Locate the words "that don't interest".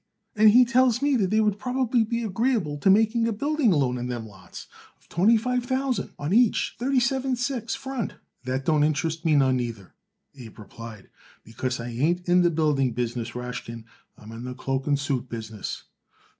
8.43-9.23